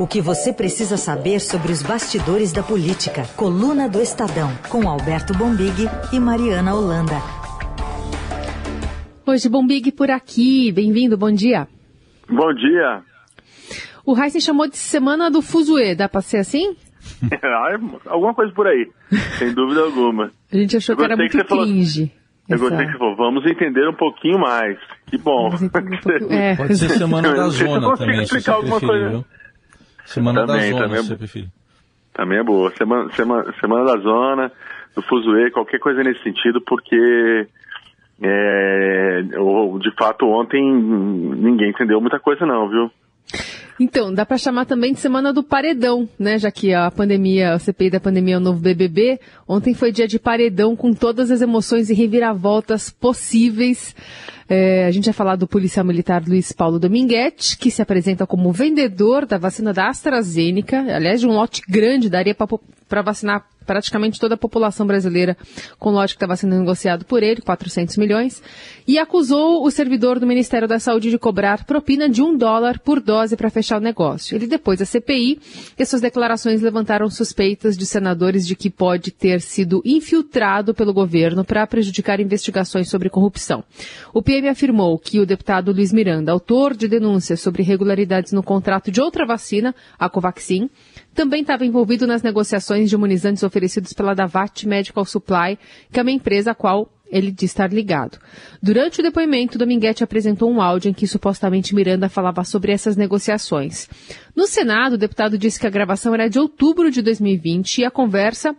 [0.00, 3.24] O que você precisa saber sobre os bastidores da política.
[3.36, 7.16] Coluna do Estadão, com Alberto Bombig e Mariana Holanda.
[9.26, 10.72] Hoje, Bombig por aqui.
[10.72, 11.68] Bem-vindo, bom dia.
[12.26, 13.02] Bom dia.
[14.06, 16.74] O Heisen chamou de Semana do Fuzue, dá pra ser assim?
[18.08, 18.88] Alguma coisa por aí,
[19.38, 20.30] sem dúvida alguma.
[20.50, 22.06] A gente achou que era muito que cringe.
[22.06, 22.20] Falou...
[22.48, 24.78] Eu gostei que você falou, vamos entender um pouquinho mais.
[25.06, 25.48] Que bom.
[25.48, 26.00] Um pouquinho...
[26.32, 26.56] é.
[26.56, 29.24] Pode ser Semana da Zona também, se você preferir, coisa.
[30.12, 31.48] Semana também, da Zona, também, se você preferir.
[32.12, 32.70] Também é boa.
[32.76, 34.52] Semana, semana, semana da Zona,
[34.94, 37.46] do Fuzue, qualquer coisa nesse sentido, porque
[38.20, 42.90] é, de fato ontem ninguém entendeu muita coisa não, viu?
[43.78, 46.38] Então, dá para chamar também de semana do paredão, né?
[46.38, 49.18] Já que a pandemia, a CPI da pandemia é o novo BBB.
[49.48, 53.96] Ontem foi dia de paredão com todas as emoções e reviravoltas possíveis.
[54.46, 58.52] É, a gente vai falar do policial militar Luiz Paulo Dominguete, que se apresenta como
[58.52, 64.34] vendedor da vacina da AstraZeneca, aliás, de um lote grande, daria para vacinar praticamente toda
[64.34, 65.36] a população brasileira
[65.78, 68.42] com lote que estava sendo negociado por ele, 400 milhões,
[68.84, 73.00] e acusou o servidor do Ministério da Saúde de cobrar propina de um dólar por
[73.00, 74.34] dose para fechar o negócio.
[74.34, 75.38] Ele depois da CPI,
[75.78, 81.44] e suas declarações levantaram suspeitas de senadores de que pode ter sido infiltrado pelo governo
[81.44, 83.62] para prejudicar investigações sobre corrupção.
[84.12, 88.90] O PM afirmou que o deputado Luiz Miranda, autor de denúncias sobre irregularidades no contrato
[88.90, 90.68] de outra vacina, a Covaxin,
[91.14, 95.58] também estava envolvido nas negociações de imunizantes oferecidos pela Davat Medical Supply,
[95.92, 98.18] que é uma empresa a qual ele diz estar ligado.
[98.62, 103.88] Durante o depoimento, Dominguete apresentou um áudio em que supostamente Miranda falava sobre essas negociações.
[104.34, 107.90] No Senado, o deputado disse que a gravação era de outubro de 2020 e a
[107.90, 108.54] conversa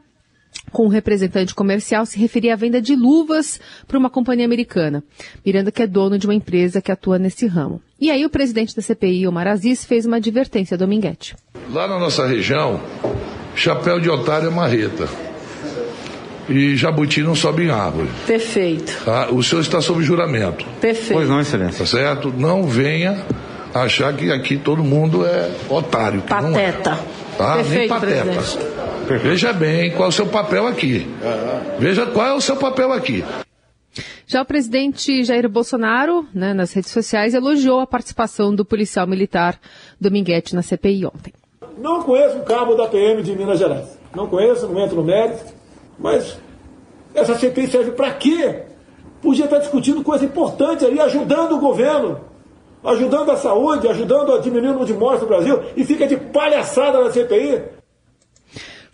[0.71, 5.03] com o um representante comercial se referia à venda de luvas para uma companhia americana.
[5.45, 7.81] Miranda que é dono de uma empresa que atua nesse ramo.
[8.01, 11.35] E aí o presidente da CPI, Omar Aziz, fez uma advertência a Dominguete.
[11.71, 12.81] Lá na nossa região,
[13.55, 15.07] chapéu de otário é marreta.
[16.49, 18.09] E jabuti não sobe em árvore.
[18.25, 18.91] Perfeito.
[19.05, 19.29] Tá?
[19.31, 20.65] O senhor está sob juramento.
[20.81, 21.13] Perfeito.
[21.13, 21.77] Pois não, excelência.
[21.77, 22.33] Tá certo?
[22.35, 23.23] Não venha
[23.71, 26.21] achar que aqui todo mundo é otário.
[26.23, 26.89] pateta.
[26.89, 27.37] É.
[27.37, 27.55] Tá?
[27.57, 28.23] Perfeito, Nem pateta.
[29.05, 29.23] Presidente.
[29.23, 31.07] Veja bem qual é o seu papel aqui.
[31.79, 33.23] Veja qual é o seu papel aqui.
[34.31, 39.59] Já o presidente Jair Bolsonaro, né, nas redes sociais, elogiou a participação do policial militar
[39.99, 41.33] Dominguete na CPI ontem.
[41.77, 43.99] Não conheço o cabo da PM de Minas Gerais.
[44.15, 45.53] Não conheço, não entro no mérito.
[45.99, 46.39] Mas
[47.13, 48.63] essa CPI serve para quê?
[49.21, 52.21] Podia estar discutindo coisa importante ali, ajudando o governo,
[52.85, 56.15] ajudando a saúde, ajudando a diminuir o número de mortes no Brasil, e fica de
[56.15, 57.80] palhaçada na CPI.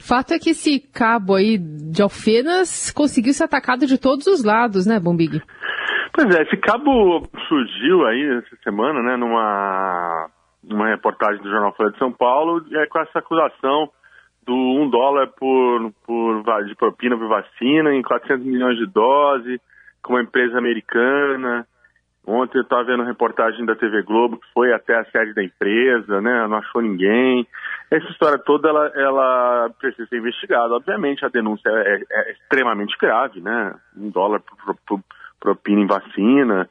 [0.07, 4.85] Fato é que esse cabo aí de Alfenas conseguiu ser atacado de todos os lados,
[4.85, 5.41] né, Bombig?
[6.13, 10.29] Pois é, esse cabo surgiu aí essa semana, né, numa,
[10.63, 13.89] numa reportagem do Jornal Folha de São Paulo, é, com essa acusação
[14.45, 19.59] do um dólar por, por, de propina por vacina em 400 milhões de doses,
[20.01, 21.67] com uma empresa americana.
[22.25, 26.21] Ontem eu estava vendo reportagem da TV Globo que foi até a sede da empresa,
[26.21, 26.47] né?
[26.47, 27.45] Não achou ninguém.
[27.89, 30.73] Essa história toda ela, ela precisa ser investigada.
[30.73, 33.73] Obviamente a denúncia é, é, é extremamente grave, né?
[33.95, 34.41] Um dólar
[34.85, 34.99] por,
[35.39, 36.69] propina em vacina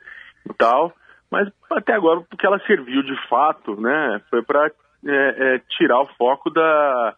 [0.48, 0.92] e tal.
[1.30, 4.20] Mas até agora o que ela serviu de fato, né?
[4.28, 4.70] Foi para é,
[5.54, 7.14] é, tirar o foco da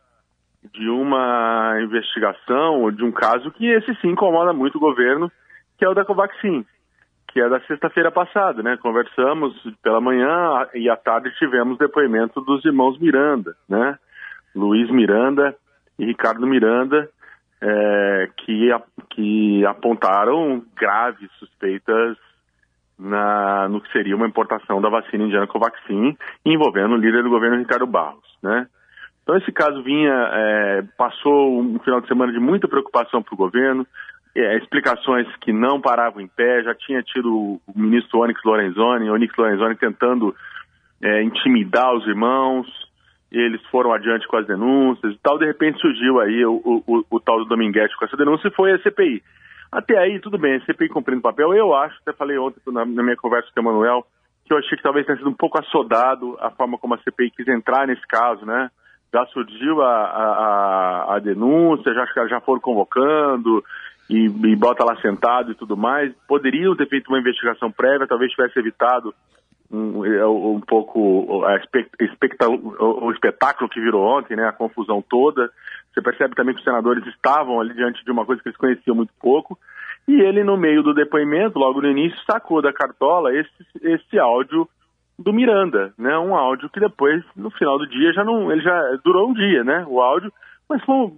[0.74, 5.30] de uma investigação ou de um caso que esse sim incomoda muito o governo,
[5.78, 6.66] que é o da Covaxin
[7.38, 8.76] que é da sexta-feira passada, né?
[8.78, 13.96] Conversamos pela manhã e à tarde tivemos depoimento dos irmãos Miranda, né?
[14.56, 15.54] Luiz Miranda
[15.96, 17.08] e Ricardo Miranda,
[17.62, 18.70] é, que,
[19.10, 22.16] que apontaram graves suspeitas
[22.98, 27.58] na, no que seria uma importação da vacina indiana Covaxin, envolvendo o líder do governo
[27.58, 28.66] Ricardo Barros, né?
[29.22, 33.38] Então esse caso vinha, é, passou um final de semana de muita preocupação para o
[33.38, 33.86] governo,
[34.38, 36.62] é, explicações que não paravam em pé.
[36.62, 40.34] Já tinha tido o ministro Onyx Lorenzoni, Onyx Lorenzoni tentando
[41.02, 42.66] é, intimidar os irmãos.
[43.30, 45.38] eles foram adiante com as denúncias e tal.
[45.38, 48.54] De repente surgiu aí o, o, o, o tal do Dominguete com essa denúncia e
[48.54, 49.22] foi a CPI.
[49.70, 51.52] Até aí, tudo bem, a CPI cumprindo o papel.
[51.52, 54.06] Eu acho, até falei ontem na, na minha conversa com o Emanuel,
[54.46, 57.30] que eu achei que talvez tenha sido um pouco assodado a forma como a CPI
[57.32, 58.70] quis entrar nesse caso, né?
[59.12, 63.62] Já surgiu a, a, a denúncia, já, já foram convocando,
[64.08, 66.12] e, e, bota lá sentado e tudo mais.
[66.26, 69.14] Poderiam ter feito uma investigação prévia, talvez tivesse evitado
[69.70, 71.60] um, um pouco a
[72.80, 75.50] o espetáculo que virou ontem, né, a confusão toda.
[75.92, 78.96] Você percebe também que os senadores estavam ali diante de uma coisa que eles conheciam
[78.96, 79.58] muito pouco.
[80.06, 83.50] E ele, no meio do depoimento, logo no início, sacou da cartola esse,
[83.82, 84.66] esse áudio
[85.18, 86.16] do Miranda, né?
[86.16, 89.64] Um áudio que depois, no final do dia, já não, ele já durou um dia,
[89.64, 89.84] né?
[89.86, 90.32] O áudio,
[90.68, 91.12] mas foi,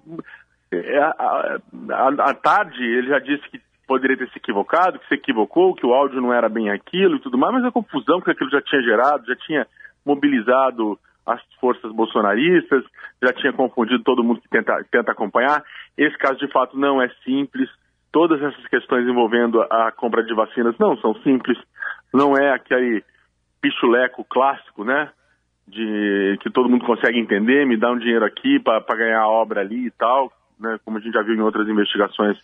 [0.72, 5.92] à tarde ele já disse que poderia ter se equivocado, que se equivocou, que o
[5.92, 8.80] áudio não era bem aquilo e tudo mais, mas a confusão que aquilo já tinha
[8.82, 9.66] gerado, já tinha
[10.06, 10.96] mobilizado
[11.26, 12.84] as forças bolsonaristas,
[13.22, 15.62] já tinha confundido todo mundo que tenta, tenta acompanhar.
[15.96, 17.68] Esse caso, de fato, não é simples.
[18.12, 21.58] Todas essas questões envolvendo a compra de vacinas não são simples.
[22.12, 23.04] Não é aquele
[23.60, 25.10] pichuleco clássico, né?
[25.68, 29.60] De que todo mundo consegue entender, me dá um dinheiro aqui para ganhar a obra
[29.60, 30.78] ali e tal, né?
[30.84, 32.36] Como a gente já viu em outras investigações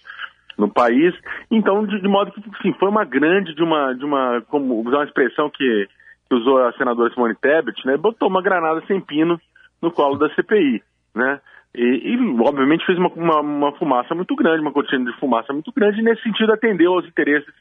[0.57, 1.15] no país.
[1.51, 4.99] Então, de, de modo que, sim, foi uma grande, de uma, de uma, como usar
[4.99, 5.89] uma expressão que
[6.29, 9.41] que usou a senadora Simone Tebet, né, botou uma granada sem pino
[9.81, 10.83] no colo da CPI,
[11.15, 11.41] né?
[11.75, 15.71] E, e obviamente fez uma, uma, uma, fumaça muito grande, uma cortina de fumaça muito
[15.73, 17.53] grande, e nesse sentido atendeu aos interesses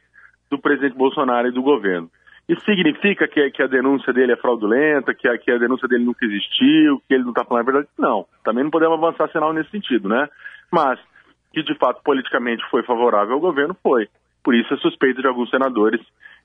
[0.50, 2.10] do presidente Bolsonaro e do governo.
[2.48, 6.04] Isso significa que, que a denúncia dele é fraudulenta, que a, que a denúncia dele
[6.04, 7.88] nunca existiu, que ele não está falando a verdade?
[7.98, 8.24] Não.
[8.44, 10.28] Também não podemos avançar sinal nesse sentido, né?
[10.70, 11.00] Mas
[11.52, 14.08] que de fato politicamente foi favorável ao governo, foi.
[14.44, 16.00] Por isso a suspeita de alguns senadores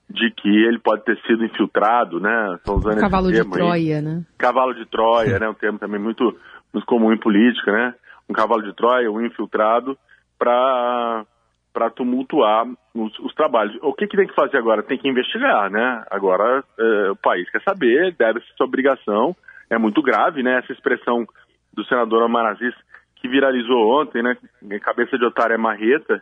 [0.09, 2.55] de que ele pode ter sido infiltrado, né?
[2.55, 4.01] Estão usando Cavalo de Troia, aí.
[4.01, 4.25] né?
[4.37, 5.49] Cavalo de Troia, né?
[5.49, 6.35] Um termo também muito,
[6.73, 7.93] muito comum em política, né?
[8.27, 9.97] Um cavalo de Troia, um infiltrado,
[10.37, 11.25] para
[11.73, 13.77] para tumultuar os, os, trabalhos.
[13.81, 14.83] O que, que tem que fazer agora?
[14.83, 16.03] Tem que investigar, né?
[16.11, 19.35] Agora é, o país quer saber, deve ser sua obrigação.
[19.69, 20.59] É muito grave, né?
[20.59, 21.25] Essa expressão
[21.73, 22.75] do senador Amarazis
[23.15, 24.35] que viralizou ontem, né?
[24.81, 26.21] Cabeça de otário é marreta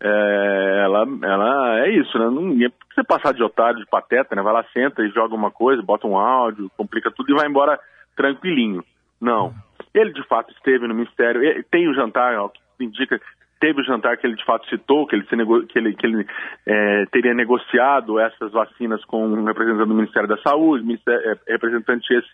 [0.00, 2.26] é, ela, ela é isso, né?
[2.26, 4.42] Não é você passar de otário, de pateta, né?
[4.42, 7.80] Vai lá, senta e joga uma coisa, bota um áudio, complica tudo e vai embora
[8.14, 8.84] tranquilinho.
[9.18, 9.54] Não.
[9.94, 13.18] Ele de fato esteve no ministério, tem o jantar, ó, que indica
[13.60, 16.26] teve o jantar que ele de fato citou, que ele, que ele, que ele
[16.66, 22.12] é, teria negociado essas vacinas com um representante do Ministério da Saúde, ministério, é, representante
[22.12, 22.28] esse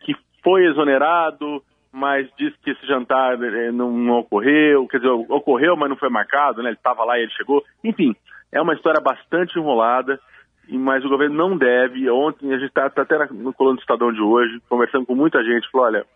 [0.00, 1.62] que foi exonerado,
[1.92, 6.10] mas disse que esse jantar eh, não, não, ocorreu, quer dizer, ocorreu, mas não foi
[6.10, 6.70] marcado, né?
[6.70, 7.64] Ele estava lá e ele chegou.
[7.82, 8.14] Enfim,
[8.52, 10.20] é uma história bastante enrolada,
[10.68, 12.08] mas o governo não deve.
[12.10, 15.42] Ontem a gente está tá até no coluna do Estadão de hoje, conversando com muita
[15.42, 16.06] gente, falou, olha,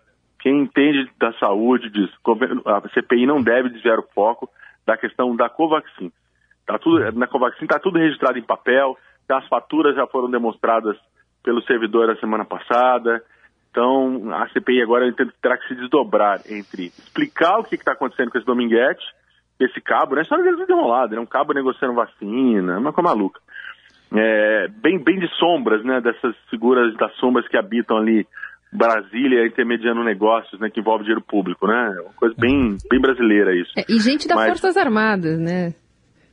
[0.43, 2.11] quem entende da saúde diz,
[2.67, 4.51] a CPI não deve desviar o foco
[4.85, 6.11] da questão da Covaxin.
[6.67, 8.99] Tá tudo, na Covaxin está tudo registrado em papel,
[9.29, 10.97] as faturas já foram demonstradas
[11.43, 13.23] pelo servidor a semana passada,
[13.73, 15.11] então, a CPI agora
[15.41, 19.03] terá que se desdobrar entre explicar o que está acontecendo com esse Dominguete,
[19.59, 20.25] esse cabo, né?
[20.25, 21.21] Só às vezes enrolado, né?
[21.21, 23.41] Um cabo negociando vacina, uma coisa maluca.
[24.15, 26.03] É, bem, bem de sombras, né?
[26.03, 28.27] Dessas figuras das sombras que habitam ali
[28.73, 30.71] Brasília intermediando negócios, né?
[30.71, 31.97] Que envolve dinheiro público, né?
[32.05, 33.71] Uma coisa bem, bem brasileira isso.
[33.77, 35.75] É, e gente das Mas, Forças Armadas, né?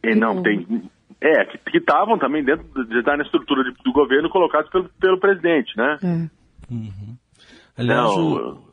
[0.04, 0.90] E não, tem...
[1.22, 5.20] É, que estavam também dentro de estar na estrutura de, do governo colocados pelo, pelo
[5.20, 5.98] presidente, né?
[6.02, 6.74] É.
[6.74, 7.18] Uhum.
[7.78, 8.70] Aliás, o,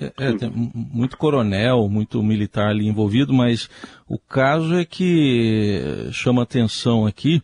[0.00, 3.68] é, é, tem muito coronel, muito militar ali envolvido, mas
[4.08, 7.42] o caso é que chama atenção aqui.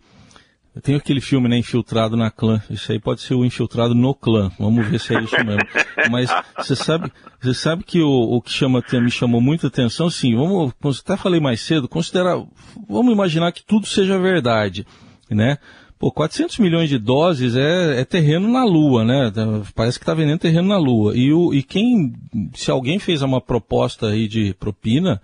[0.83, 2.61] Tem aquele filme, né, Infiltrado na Clã.
[2.69, 4.51] Isso aí pode ser o Infiltrado no Clã.
[4.59, 5.63] Vamos ver se é isso mesmo.
[6.11, 10.37] Mas você sabe, você sabe que o, o que chama, me chamou muita atenção, sim,
[10.37, 12.43] vamos, até falei mais cedo, considerar,
[12.89, 14.87] vamos imaginar que tudo seja verdade,
[15.31, 15.57] né?
[15.99, 19.33] Pô, 400 milhões de doses é, é terreno na Lua, né?
[19.75, 21.17] Parece que está vendendo terreno na Lua.
[21.17, 22.13] E, o, e quem,
[22.55, 25.23] se alguém fez uma proposta aí de propina,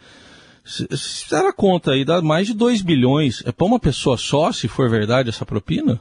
[0.64, 3.44] se era conta aí, dá mais de 2 bilhões.
[3.46, 6.00] É para uma pessoa só, se for verdade essa propina?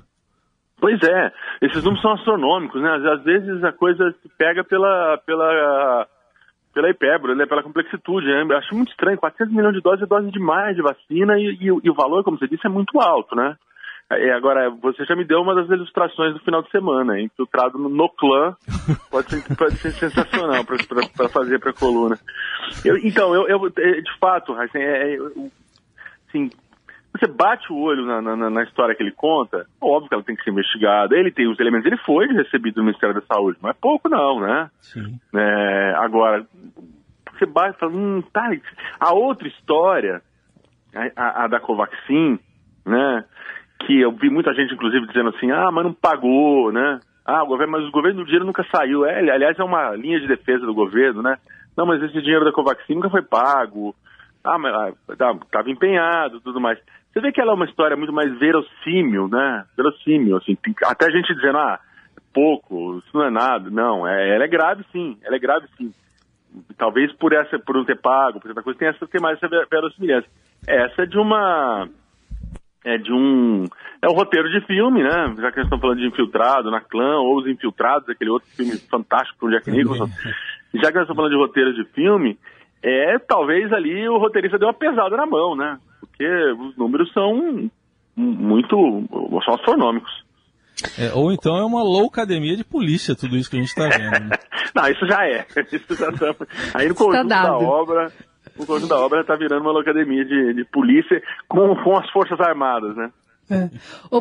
[0.80, 2.90] Pois é, esses números são astronômicos, né?
[3.14, 6.08] Às vezes a coisa se pega pela, pela,
[6.74, 7.46] pela hipérbole, né?
[7.46, 8.26] pela complexitude.
[8.26, 8.44] Né?
[8.50, 11.66] Eu acho muito estranho, 400 milhões de doses é dose demais de vacina e, e,
[11.66, 13.56] e o valor, como você disse, é muito alto, né?
[14.18, 17.88] É, agora, você já me deu uma das ilustrações do final de semana, infiltrado no,
[17.88, 18.56] no clã,
[19.10, 22.18] pode ser, pode ser sensacional para fazer para a coluna.
[22.84, 25.18] Eu, então, eu, eu, é, de fato, assim, é,
[26.28, 26.50] assim,
[27.14, 30.36] você bate o olho na, na, na, história que ele conta, óbvio que ela tem
[30.36, 33.70] que ser investigada, ele tem os elementos, ele foi recebido do Ministério da Saúde, não
[33.70, 34.70] é pouco não, né?
[34.82, 35.20] Sim.
[35.34, 36.46] É, agora,
[37.34, 38.52] você bate e fala, hum, tá,
[39.00, 40.22] a outra história,
[40.94, 42.40] a, a, a da Covaxin,
[42.86, 43.26] né,
[43.86, 47.00] que eu vi muita gente, inclusive, dizendo assim, ah, mas não pagou, né?
[47.26, 49.06] Ah, o governo, mas o governo do dinheiro nunca saiu.
[49.06, 51.38] É, aliás, é uma linha de defesa do governo, né?
[51.78, 53.96] Não, mas esse dinheiro da Covaxin nunca foi pago.
[54.44, 56.80] Ah, mas estava ah, empenhado tudo mais.
[57.12, 59.66] Você vê que ela é uma história muito mais verossímil, né?
[59.78, 60.58] Verossímil, assim.
[60.86, 61.80] Até a gente dizendo, ah,
[62.34, 63.70] pouco, isso não é nada.
[63.70, 65.94] Não, é, ela é grave sim, ela é grave sim.
[66.78, 69.66] Talvez por essa, por não ter pago, por essa coisa, tem, essa, tem mais essa
[69.70, 70.28] verossimilhança.
[70.68, 71.88] Essa é de uma
[72.84, 73.66] é de um.
[74.02, 75.36] É o roteiro de filme, né?
[75.38, 78.76] Já que eles estão falando de infiltrado na clã, ou os infiltrados, aquele outro filme
[78.90, 80.10] fantástico com o Jack Nicholson.
[80.74, 82.38] Já que eles estão falando de roteiro de filme,
[82.82, 85.78] é talvez ali o roteirista deu uma pesada na mão, né?
[86.00, 87.70] Porque os números são
[88.16, 88.76] muito.
[89.46, 90.12] são astronômicos.
[90.98, 94.30] É, ou então é uma loucademia de polícia, tudo isso que a gente está vendo.
[94.30, 94.38] Né?
[94.74, 95.46] Não, isso já é.
[95.72, 96.36] Isso já tá...
[96.74, 98.12] Aí no conjunto tá da obra,
[98.64, 102.40] o conjunto da obra está virando uma loucademia de, de polícia com, com as Forças
[102.40, 103.12] Armadas, né?
[103.50, 103.70] É.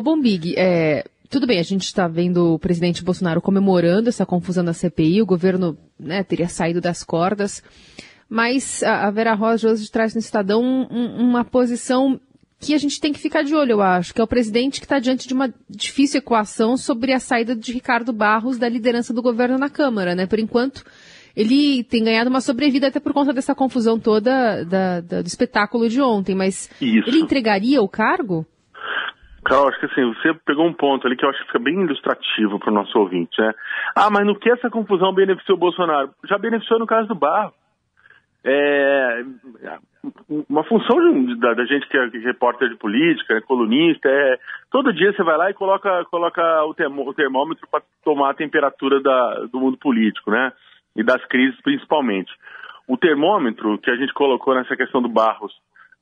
[0.01, 4.73] Bombig, é, tudo bem, a gente está vendo o presidente Bolsonaro comemorando essa confusão da
[4.73, 7.63] CPI, o governo né, teria saído das cordas,
[8.27, 12.19] mas a, a Vera Rosa hoje traz no Estadão um, uma posição
[12.59, 14.85] que a gente tem que ficar de olho, eu acho, que é o presidente que
[14.85, 19.21] está diante de uma difícil equação sobre a saída de Ricardo Barros da liderança do
[19.21, 20.27] governo na Câmara, né?
[20.27, 20.85] Por enquanto,
[21.35, 25.87] ele tem ganhado uma sobrevida até por conta dessa confusão toda da, da, do espetáculo
[25.89, 27.09] de ontem, mas Isso.
[27.09, 28.45] ele entregaria o cargo?
[29.43, 31.81] Carol, acho que assim, você pegou um ponto ali que eu acho que fica bem
[31.81, 33.53] ilustrativo para o nosso ouvinte, né?
[33.95, 36.11] Ah, mas no que essa confusão beneficiou o Bolsonaro?
[36.29, 37.53] Já beneficiou no caso do Barro.
[38.43, 39.23] É,
[40.49, 44.39] uma função de, da, da, gente que é, repórter de política, é colunista, é
[44.71, 49.45] todo dia você vai lá e coloca, coloca o termômetro para tomar a temperatura da,
[49.51, 50.51] do mundo político, né?
[50.95, 52.31] E das crises principalmente.
[52.87, 55.53] O termômetro que a gente colocou nessa questão do Barros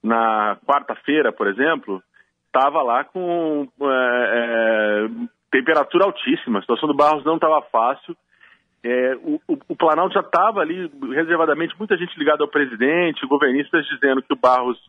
[0.01, 2.01] na quarta-feira, por exemplo,
[2.47, 5.09] estava lá com é, é,
[5.51, 6.59] temperatura altíssima.
[6.59, 8.15] A situação do Barros não estava fácil.
[8.83, 13.85] É, o, o, o, Planalto já estava ali reservadamente, muita gente ligada ao presidente, governistas
[13.87, 14.79] dizendo que o Barros,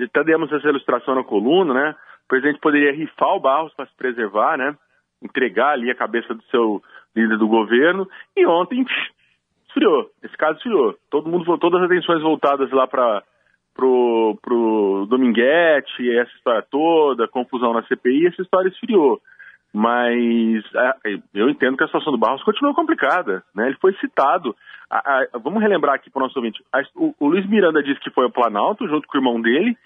[0.00, 1.96] até demos essa ilustração na coluna, né?
[2.24, 4.76] O presidente poderia rifar o Barros para se preservar, né?
[5.20, 6.80] Entregar ali a cabeça do seu
[7.14, 8.08] líder do governo.
[8.36, 8.84] E ontem
[9.70, 10.10] esfriou.
[10.22, 10.94] Esse caso esfriou.
[11.10, 13.22] Todo mundo, todas as atenções voltadas lá para
[13.74, 19.20] pro, pro Dominguete, essa história toda, confusão na CPI, essa história esfriou.
[19.72, 23.42] Mas é, eu entendo que a situação do Barros continua complicada.
[23.54, 23.68] Né?
[23.68, 24.54] Ele foi citado.
[24.90, 26.62] A, a, vamos relembrar aqui para o nosso ouvinte.
[26.96, 29.76] O, o, Luiz Miranda disse que foi ao Planalto, junto com o irmão dele,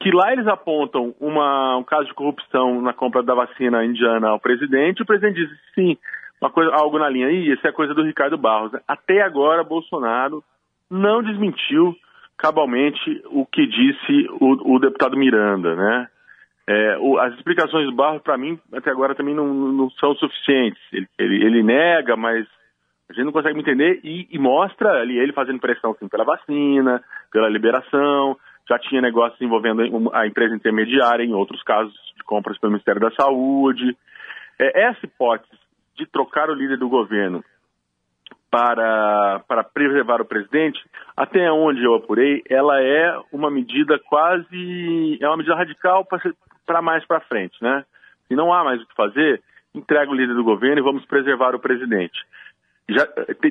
[0.00, 4.38] que lá eles apontam uma, um caso de corrupção na compra da vacina indiana ao
[4.38, 5.02] presidente.
[5.02, 5.98] O presidente disse sim,
[6.44, 8.72] uma coisa, algo na linha aí, isso é coisa do Ricardo Barros.
[8.86, 10.44] Até agora, Bolsonaro
[10.90, 11.96] não desmentiu
[12.36, 16.08] cabalmente o que disse o, o deputado Miranda, né?
[16.66, 20.80] É, o, as explicações do Barros, para mim, até agora também não, não são suficientes.
[20.92, 22.46] Ele, ele, ele, nega, mas
[23.08, 27.02] a gente não consegue entender e, e, mostra ali ele fazendo pressão assim, pela vacina,
[27.32, 28.36] pela liberação.
[28.68, 33.10] Já tinha negócios envolvendo a empresa intermediária em outros casos de compras pelo Ministério da
[33.12, 33.96] Saúde.
[34.58, 35.63] É, essa hipótese
[35.96, 37.44] de trocar o líder do governo
[38.50, 40.80] para, para preservar o presidente,
[41.16, 45.18] até onde eu apurei, ela é uma medida quase.
[45.20, 46.06] é uma medida radical
[46.64, 47.84] para mais para frente, né?
[48.28, 49.42] Se não há mais o que fazer,
[49.74, 52.24] entrega o líder do governo e vamos preservar o presidente.
[52.88, 53.06] Já,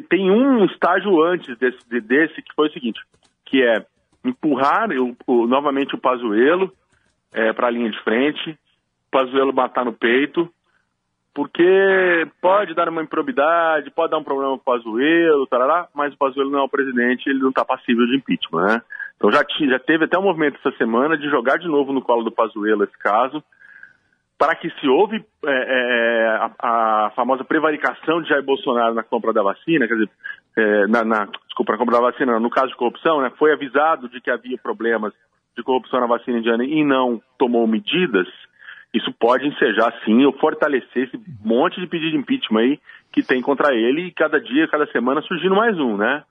[0.10, 3.02] tem um estágio antes desse, desse que foi o seguinte,
[3.46, 3.86] que é
[4.24, 6.72] empurrar o, o, novamente o Pazuello
[7.34, 8.58] é, para a linha de frente,
[9.12, 10.50] Pazuello matar no peito,
[11.34, 16.18] porque pode dar uma improbidade, pode dar um problema com o Pazuello, tarará, mas o
[16.18, 18.82] Pazuello não é o presidente, ele não está passível de impeachment, né?
[19.18, 22.24] Então já, já teve até um movimento essa semana de jogar de novo no colo
[22.24, 23.44] do Pazuello esse caso,
[24.38, 26.52] para que se houve é, é, a,
[27.08, 30.10] a, famosa prevaricação de Jair Bolsonaro na compra da vacina, quer dizer,
[30.58, 34.10] é, na, na, desculpa, na compra da vacina, no caso de corrupção, né, foi avisado
[34.10, 35.14] de que havia problemas
[35.56, 38.28] de corrupção na vacina indiana e não tomou medidas,
[38.94, 42.80] isso pode ensejar, sim, ou fortalecer esse monte de pedido de impeachment aí
[43.12, 46.24] que tem contra ele e cada dia, cada semana surgindo mais um, né?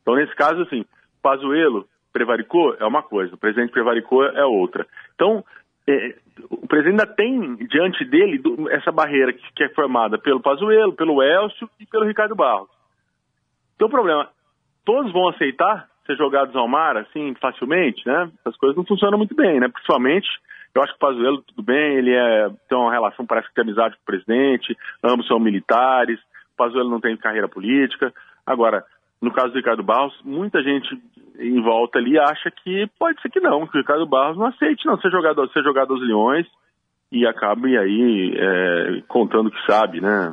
[0.00, 0.84] Então, nesse caso, assim,
[1.22, 4.86] Pazuello prevaricou é uma coisa, o presidente prevaricou é outra.
[5.14, 5.44] Então,
[5.86, 6.16] é,
[6.50, 11.22] o presidente ainda tem diante dele essa barreira que, que é formada pelo Pazuello, pelo
[11.22, 12.70] Elcio e pelo Ricardo Barros.
[13.74, 14.30] Então, o problema,
[14.86, 18.30] todos vão aceitar ser jogados ao mar, assim, facilmente, né?
[18.44, 19.68] As coisas não funcionam muito bem, né?
[19.68, 20.28] Principalmente
[20.76, 23.62] eu acho que o Pazuello, tudo bem, ele é, tem uma relação, parece que tem
[23.62, 28.12] amizade com o presidente, ambos são militares, o Pazuello não tem carreira política.
[28.46, 28.84] Agora,
[29.20, 30.88] no caso do Ricardo Barros, muita gente
[31.38, 34.86] em volta ali acha que pode ser que não, que o Ricardo Barros não aceite
[34.86, 36.46] não ser jogado, ser jogado aos leões
[37.10, 40.32] e acabe aí é, contando que sabe, né?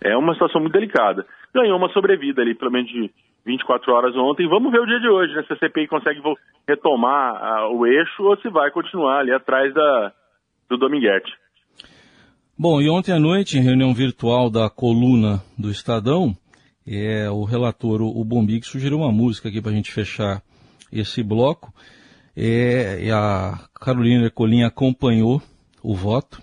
[0.00, 1.26] É uma situação muito delicada.
[1.54, 3.10] Ganhou uma sobrevida ali, pelo menos de
[3.48, 4.46] 24 horas ontem.
[4.46, 5.42] Vamos ver o dia de hoje, né?
[5.46, 6.20] Se a CPI consegue
[6.68, 10.12] retomar uh, o eixo ou se vai continuar ali atrás da,
[10.68, 11.32] do Dominguete.
[12.58, 16.36] Bom, e ontem à noite, em reunião virtual da coluna do Estadão,
[16.86, 20.42] é, o relator, o Bombig, sugeriu uma música aqui para a gente fechar
[20.92, 21.72] esse bloco.
[22.36, 25.40] É, a Carolina Ercolim acompanhou
[25.82, 26.42] o voto.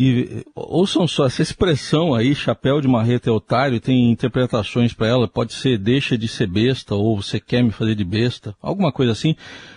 [0.00, 5.26] E ouçam só, essa expressão aí, chapéu de marreta é otário, tem interpretações para ela,
[5.26, 9.10] pode ser deixa de ser besta, ou você quer me fazer de besta, alguma coisa
[9.10, 9.34] assim,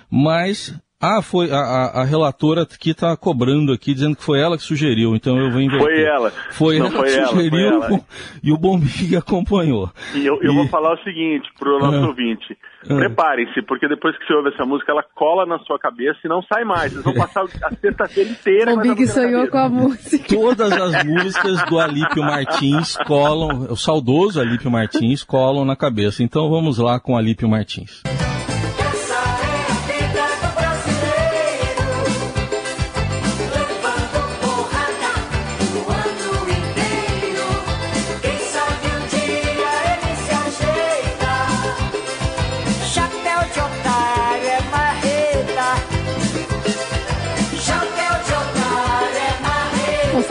[0.07, 4.55] mas ah, foi a, a, a relatora que está cobrando aqui, dizendo que foi ela
[4.55, 5.87] que sugeriu, então eu vou inverter.
[5.87, 6.31] Foi ela.
[6.51, 8.01] Foi Não, ela foi que ela, sugeriu ela.
[8.43, 9.89] e o Bombig acompanhou.
[10.13, 10.55] E eu, eu e...
[10.55, 12.57] vou falar o seguinte para o nosso ah, ouvinte.
[12.89, 16.27] Ah, Preparem-se, porque depois que você ouve essa música, ela cola na sua cabeça e
[16.27, 16.93] não sai mais.
[16.93, 18.73] Vocês vão passar a sexta-feira inteira.
[18.73, 20.35] O Bombig sonhou com a música.
[20.35, 26.23] Todas as músicas do Alípio Martins colam, o saudoso Alípio Martins colam na cabeça.
[26.23, 28.01] Então vamos lá com Alípio Martins.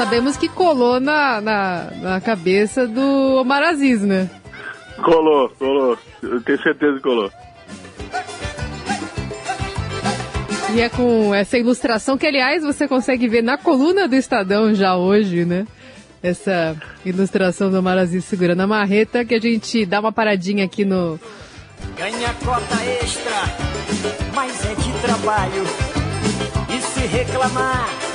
[0.01, 4.31] Sabemos que colou na, na, na cabeça do Omar Aziz, né?
[5.03, 5.99] Colou, colou.
[6.23, 7.31] Eu tenho certeza que colou.
[10.75, 14.97] E é com essa ilustração que, aliás, você consegue ver na coluna do Estadão já
[14.97, 15.67] hoje, né?
[16.23, 20.83] Essa ilustração do Omar Aziz segurando a marreta, que a gente dá uma paradinha aqui
[20.83, 21.21] no.
[21.99, 23.37] Ganha cota extra,
[24.35, 25.65] mas é de trabalho.
[26.71, 28.10] E se reclamar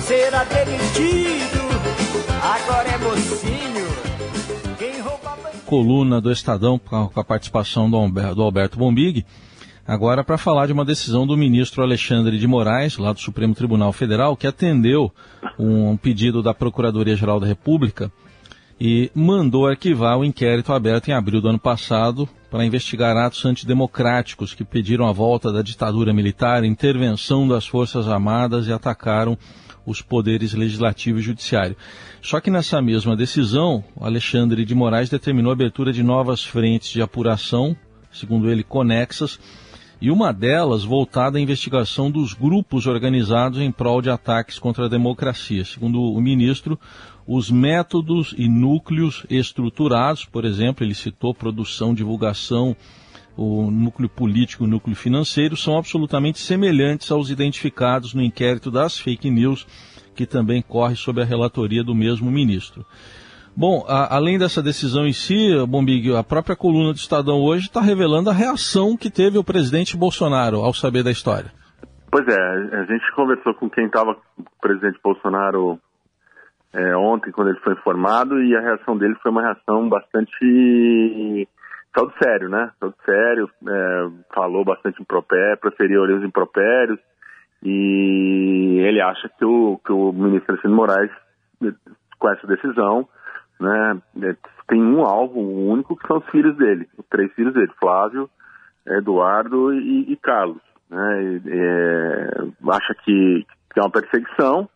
[0.00, 1.62] será demitido.
[2.42, 3.86] Agora é mocinho.
[4.78, 9.24] Quem rouba Coluna do Estadão com a participação do Alberto, do Alberto Bombig.
[9.86, 13.92] Agora para falar de uma decisão do ministro Alexandre de Moraes, lá do Supremo Tribunal
[13.92, 15.12] Federal, que atendeu
[15.58, 18.12] um pedido da Procuradoria-Geral da República
[18.84, 24.54] e mandou arquivar o inquérito aberto em abril do ano passado para investigar atos antidemocráticos
[24.54, 29.38] que pediram a volta da ditadura militar, intervenção das Forças Armadas e atacaram
[29.86, 31.76] os poderes legislativo e judiciário.
[32.20, 37.00] Só que nessa mesma decisão, Alexandre de Moraes determinou a abertura de novas frentes de
[37.00, 37.76] apuração,
[38.10, 39.38] segundo ele, conexas,
[40.02, 44.88] e uma delas voltada à investigação dos grupos organizados em prol de ataques contra a
[44.88, 45.64] democracia.
[45.64, 46.76] Segundo o ministro,
[47.26, 52.76] os métodos e núcleos estruturados, por exemplo, ele citou produção, divulgação,
[53.36, 59.30] o núcleo político o núcleo financeiro são absolutamente semelhantes aos identificados no inquérito das fake
[59.30, 59.66] news,
[60.14, 62.84] que também corre sob a relatoria do mesmo ministro.
[63.54, 67.80] Bom, a, além dessa decisão em si, Bombig, a própria coluna do Estadão hoje está
[67.80, 71.52] revelando a reação que teve o presidente Bolsonaro ao saber da história.
[72.10, 75.78] Pois é, a gente conversou com quem estava com o presidente Bolsonaro
[76.72, 81.46] é, ontem, quando ele foi informado, e a reação dele foi uma reação bastante
[81.94, 82.70] Saldo sério, né?
[82.80, 86.98] Saldo sério, é, falou bastante impropério, proferiu ali os impropérios
[87.62, 91.10] e ele acha que o, que o ministro Alexandre Moraes,
[92.18, 93.06] com essa decisão,
[93.60, 94.36] né, é,
[94.68, 98.28] tem um alvo único que são os filhos dele, os três filhos dele, Flávio,
[98.86, 100.62] Eduardo e, e Carlos.
[100.90, 102.30] Né, e, é,
[102.70, 104.68] acha que, que é uma perseguição,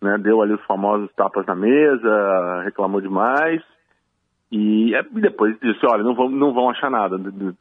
[0.00, 3.62] né, deu ali os famosos tapas na mesa, reclamou demais,
[4.50, 7.16] e, é, depois disse, olha, não vão, não vão achar nada.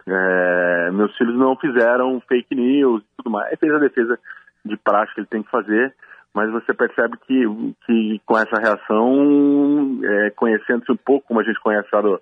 [0.07, 3.57] É, meus filhos não fizeram fake news e tudo mais.
[3.59, 4.17] Fez a defesa
[4.65, 5.93] de prática que ele tem que fazer,
[6.33, 7.45] mas você percebe que,
[7.85, 12.19] que com essa reação, é, conhecendo-se um pouco como a gente conhece lá do,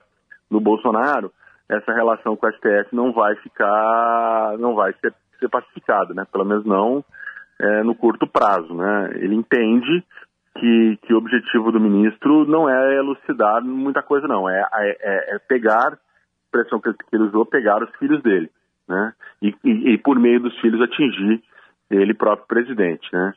[0.52, 1.32] do Bolsonaro,
[1.70, 6.26] essa relação com o STF não vai ficar, não vai ser, ser pacificada, né?
[6.30, 7.04] Pelo menos não
[7.60, 9.12] é, no curto prazo, né?
[9.16, 10.04] Ele entende
[10.60, 14.50] que, que o objetivo do ministro não é elucidar muita coisa, não.
[14.50, 15.98] É, é, é pegar, a
[16.46, 18.50] expressão que ele usou, pegar os filhos dele,
[18.88, 19.14] né?
[19.42, 21.42] E, e, e, por meio dos filhos atingir
[21.90, 23.34] ele próprio presidente, né?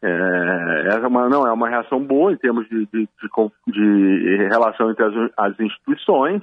[0.00, 4.90] É, é uma, não é uma reação boa em termos de, de, de, de relação
[4.90, 6.40] entre as, as, instituições,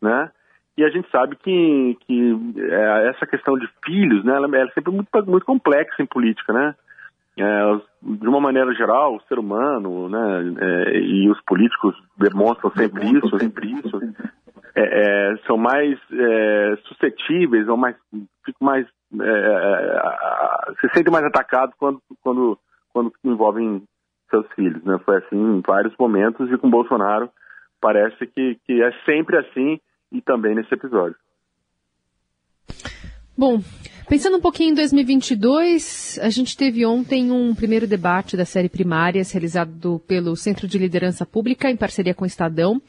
[0.00, 0.30] né?
[0.76, 4.34] E a gente sabe que, que é, essa questão de filhos, né?
[4.34, 6.74] Ela, ela é sempre muito, muito complexa em política, né?
[7.38, 13.06] É, de uma maneira geral, o ser humano né, é, e os políticos demonstram sempre
[13.10, 14.00] isso, sempre isso,
[14.74, 17.96] é, é são mais é, suscetíveis, ou mais,
[18.44, 18.86] ficam mais,
[20.80, 22.58] se sentem mais atacados quando, quando,
[22.92, 23.82] quando envolvem
[24.28, 24.82] seus filhos.
[24.84, 24.98] Né?
[25.04, 27.30] Foi assim em vários momentos e com Bolsonaro
[27.80, 29.80] parece que, que é sempre assim
[30.12, 31.16] e também nesse episódio.
[33.36, 33.60] Bom,
[34.08, 39.32] Pensando um pouquinho em 2022, a gente teve ontem um primeiro debate da série Primárias,
[39.32, 42.82] realizado pelo Centro de Liderança Pública, em parceria com o Estadão,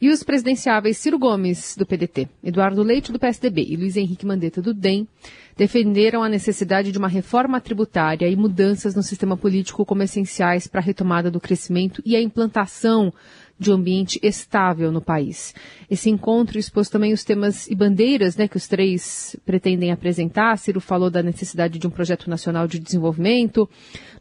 [0.00, 4.62] E os presidenciáveis Ciro Gomes, do PDT, Eduardo Leite, do PSDB e Luiz Henrique Mandetta,
[4.62, 5.08] do DEM,
[5.56, 10.80] defenderam a necessidade de uma reforma tributária e mudanças no sistema político como essenciais para
[10.80, 13.12] a retomada do crescimento e a implantação
[13.58, 15.54] de ambiente estável no país.
[15.90, 20.56] Esse encontro expôs também os temas e bandeiras né, que os três pretendem apresentar.
[20.58, 23.68] Ciro falou da necessidade de um projeto nacional de desenvolvimento.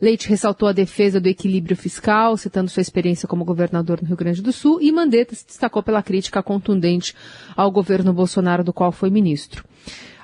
[0.02, 4.41] Leite ressaltou a defesa do equilíbrio fiscal, citando sua experiência como governador no Rio Grande
[4.41, 4.80] do Sul.
[4.82, 7.13] E Mandetta se destacou pela crítica contundente
[7.56, 9.63] ao governo Bolsonaro, do qual foi ministro.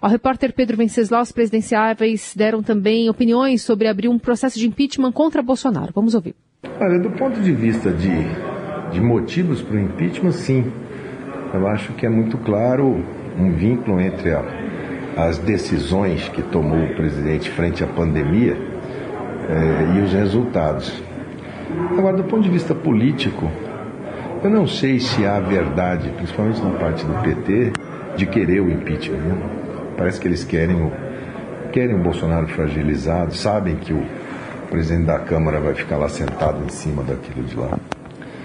[0.01, 5.13] Ao repórter Pedro Venceslau, os presidenciáveis deram também opiniões sobre abrir um processo de impeachment
[5.13, 5.93] contra Bolsonaro.
[5.95, 6.35] Vamos ouvir.
[6.79, 8.09] Olha, do ponto de vista de
[8.93, 10.71] de motivos para o impeachment, sim.
[11.53, 13.03] Eu acho que é muito claro
[13.37, 14.43] um vínculo entre a,
[15.17, 18.55] as decisões que tomou o presidente frente à pandemia
[19.49, 21.03] eh, e os resultados.
[21.97, 23.49] Agora, do ponto de vista político,
[24.43, 27.71] eu não sei se há verdade, principalmente na parte do PT,
[28.15, 29.17] de querer o impeachment.
[29.17, 29.37] Né?
[29.97, 30.91] Parece que eles querem o,
[31.71, 34.03] querem o Bolsonaro fragilizado, sabem que o
[34.69, 37.77] presidente da Câmara vai ficar lá sentado em cima daquilo de lá.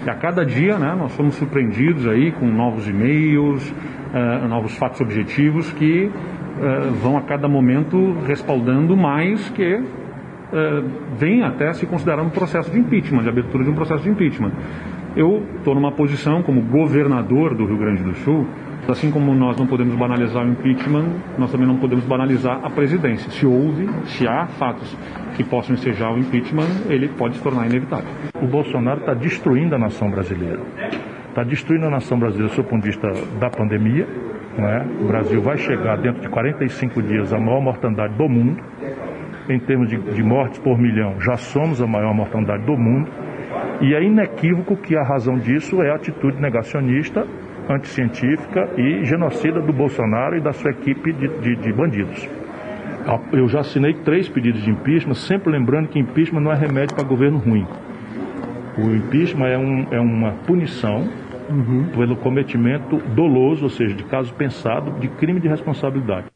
[0.09, 4.99] E a cada dia né, nós somos surpreendidos aí com novos e-mails, uh, novos fatos
[5.01, 9.85] objetivos que uh, vão a cada momento respaldando mais que uh,
[11.15, 14.51] vem até se considerar um processo de impeachment, de abertura de um processo de impeachment.
[15.15, 18.47] Eu estou numa posição como governador do Rio Grande do Sul,
[18.91, 21.05] assim como nós não podemos banalizar o impeachment,
[21.37, 23.29] nós também não podemos banalizar a presidência.
[23.31, 24.97] Se houve, se há fatos
[25.35, 28.07] que possam ensejar o impeachment, ele pode se tornar inevitável.
[28.41, 30.59] O Bolsonaro está destruindo a nação brasileira.
[31.29, 33.07] Está destruindo a nação brasileira do seu ponto de vista
[33.39, 34.07] da pandemia.
[34.57, 35.03] É?
[35.03, 38.61] O Brasil vai chegar dentro de 45 dias à maior mortandade do mundo.
[39.47, 43.09] Em termos de, de mortes por milhão, já somos a maior mortandade do mundo.
[43.81, 47.25] E é inequívoco que a razão disso é a atitude negacionista,
[47.69, 52.27] anticientífica e genocida do Bolsonaro e da sua equipe de, de, de bandidos.
[53.31, 57.07] Eu já assinei três pedidos de impeachment, sempre lembrando que impeachment não é remédio para
[57.07, 57.65] governo ruim.
[58.77, 61.07] O impeachment é, um, é uma punição
[61.49, 61.89] uhum.
[61.95, 66.27] pelo cometimento doloso, ou seja, de caso pensado, de crime de responsabilidade.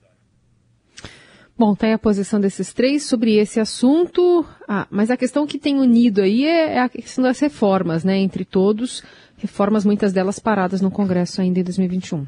[1.57, 5.79] Bom, tem a posição desses três sobre esse assunto, ah, mas a questão que tem
[5.79, 9.03] unido aí é, é a questão das reformas, né, entre todos,
[9.37, 12.25] reformas muitas delas paradas no Congresso ainda em 2021.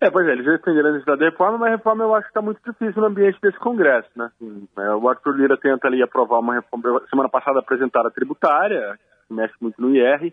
[0.00, 2.30] É, pois é, eles defenderam a necessidade da reforma, mas a reforma eu acho que
[2.30, 4.30] está muito difícil no ambiente desse Congresso, né?
[4.78, 9.34] É, o Arthur Lira tenta ali aprovar uma reforma, semana passada apresentaram a tributária, que
[9.34, 10.32] mexe muito no IR,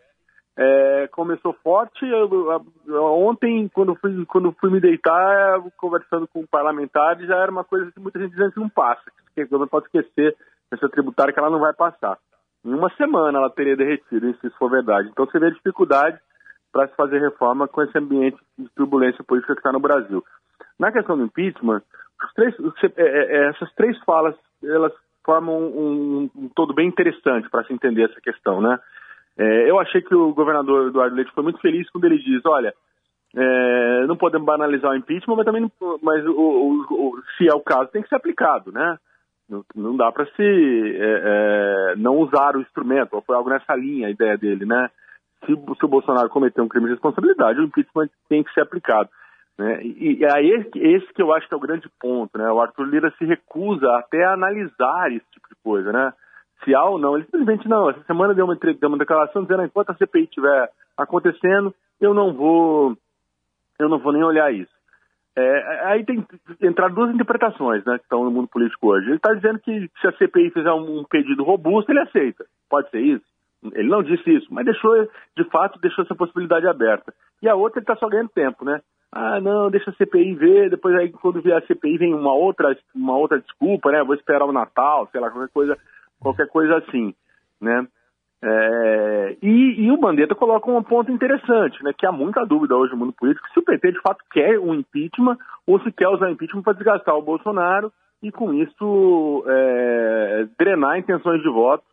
[0.56, 7.28] é, começou forte, eu, eu, ontem, quando fui, quando fui me deitar, conversando com parlamentares,
[7.28, 9.86] já era uma coisa que muita gente dizendo que não passa, que o governo pode
[9.86, 10.36] esquecer
[10.72, 12.18] essa tributária que ela não vai passar.
[12.64, 15.10] Em uma semana ela teria derretido, se isso for verdade.
[15.10, 16.20] Então você vê a dificuldade
[16.72, 20.24] para se fazer reforma com esse ambiente de turbulência política que está no Brasil.
[20.80, 21.82] Na questão do impeachment,
[22.36, 24.94] três, é, é, é, essas três falas elas
[25.26, 28.80] formam um, um todo bem interessante para se entender essa questão, né?
[29.38, 32.74] É, eu achei que o governador Eduardo Leite foi muito feliz quando ele diz, olha,
[33.36, 37.54] é, não podemos banalizar o impeachment, mas também não, mas o, o, o, se é
[37.54, 38.98] o caso tem que ser aplicado, né?
[39.50, 44.12] Não, não dá para se é, não usar o instrumento, foi algo nessa linha a
[44.12, 44.90] ideia dele, né?
[45.46, 49.10] se, se o Bolsonaro cometer um crime de responsabilidade, o impeachment tem que ser aplicado.
[49.58, 49.84] Né?
[49.84, 52.52] E, e aí esse, esse, que eu acho que é o grande ponto, né?
[52.52, 56.14] O Arthur Lira se recusa até a analisar esse tipo de coisa, né?
[56.72, 57.90] Ou não, ele simplesmente não.
[57.90, 62.34] Essa semana deu uma, deu uma declaração dizendo enquanto a CPI estiver acontecendo, eu não
[62.34, 62.96] vou,
[63.80, 64.72] eu não vou nem olhar isso.
[65.36, 66.24] É, aí tem
[66.62, 69.08] entrar duas interpretações, né, que estão no mundo político hoje.
[69.08, 72.46] Ele está dizendo que se a CPI fizer um, um pedido robusto, ele aceita.
[72.70, 73.26] Pode ser isso?
[73.74, 74.94] Ele não disse isso, mas deixou,
[75.36, 77.14] de fato, deixou essa possibilidade aberta.
[77.42, 78.82] E a outra, ele está só ganhando tempo, né?
[79.12, 82.76] Ah, não, deixa a CPI ver, depois aí quando vier a CPI vem uma outra,
[82.96, 84.04] uma outra desculpa, né?
[84.04, 85.78] Vou esperar o Natal, sei lá, qualquer coisa,
[86.24, 87.14] qualquer coisa assim,
[87.62, 87.88] né?
[88.46, 92.92] É, e, e, o Mandetta coloca um ponto interessante, né, que há muita dúvida hoje
[92.92, 96.28] no mundo político se o PT de fato quer um impeachment ou se quer usar
[96.28, 97.90] o impeachment para desgastar o Bolsonaro
[98.22, 101.86] e com isso é, drenar intenções de voto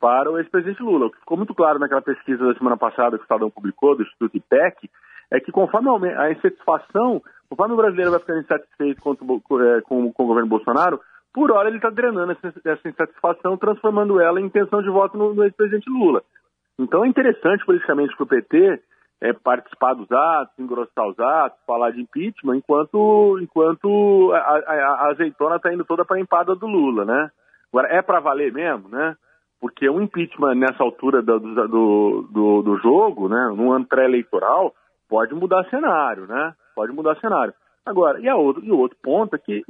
[0.00, 1.06] para o ex-presidente Lula.
[1.06, 4.02] O que ficou muito claro naquela pesquisa da semana passada que o Estadão publicou, do
[4.02, 4.90] Instituto IPEC,
[5.30, 10.26] é que conforme a insatisfação, conforme o brasileiro vai ficando insatisfeito é, com, com o
[10.26, 11.00] governo Bolsonaro,
[11.34, 15.34] por hora ele está drenando essa, essa, insatisfação, transformando ela em intenção de voto no,
[15.34, 16.22] no ex-presidente Lula.
[16.78, 18.80] Então é interessante politicamente para o PT
[19.20, 25.10] é, participar dos atos, engrossar os atos, falar de impeachment, enquanto, enquanto a, a, a
[25.10, 27.30] azeitona está indo toda para a empada do Lula, né?
[27.72, 29.16] Agora, é para valer mesmo, né?
[29.64, 34.74] porque o impeachment nessa altura do, do, do, do jogo, né, num ano pré-eleitoral,
[35.08, 36.52] pode mudar cenário, né?
[36.74, 37.54] Pode mudar cenário.
[37.86, 39.62] Agora, e, a outro, e o outro ponto é que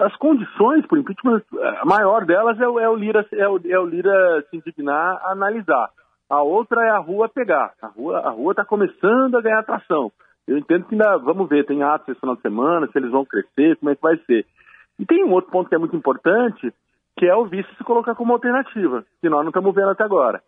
[0.00, 1.42] as condições para o impeachment,
[1.80, 5.90] a maior delas é, é, o Lira, é, o, é o Lira se indignar, analisar.
[6.28, 7.74] A outra é a rua pegar.
[7.82, 10.10] A rua a rua está começando a ganhar atração.
[10.48, 13.26] Eu entendo que ainda, vamos ver, tem atos esse final de semana, se eles vão
[13.26, 14.46] crescer, como é que vai ser.
[14.98, 16.72] E tem um outro ponto que é muito importante,
[17.16, 20.42] que é o vice se colocar como alternativa, que nós não estamos vendo até agora.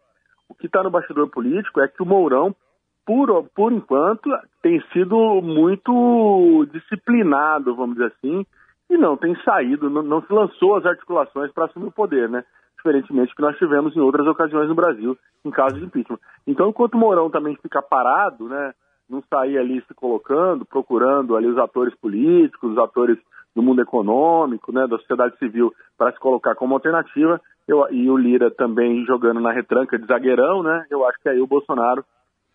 [0.48, 2.55] O que está no bastidor político é que o Mourão
[3.04, 4.30] por, por enquanto,
[4.62, 8.46] tem sido muito disciplinado, vamos dizer assim,
[8.88, 12.44] e não tem saído, não, não se lançou as articulações para assumir o poder, né?
[12.76, 16.18] Diferentemente do que nós tivemos em outras ocasiões no Brasil, em caso de impeachment.
[16.46, 18.72] Então, enquanto o Mourão também fica parado, né?
[19.08, 23.18] Não sair ali se colocando, procurando ali os atores políticos, os atores
[23.54, 27.38] do mundo econômico, né, da sociedade civil, para se colocar como alternativa,
[27.68, 30.86] eu, e o Lira também jogando na retranca de zagueirão, né?
[30.90, 32.04] Eu acho que aí o Bolsonaro